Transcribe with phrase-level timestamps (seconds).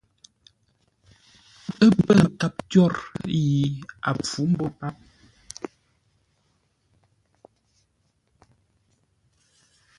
[1.85, 2.93] Ə́ pə̂ nkâp twôr
[3.37, 3.43] yi
[4.09, 4.95] a pfǔ mbô páp.